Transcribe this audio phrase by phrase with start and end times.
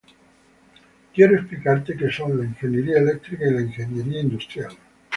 [1.13, 4.75] Quiero explicarte qué son la ingeniería eléctrica y la ingeniería industrial.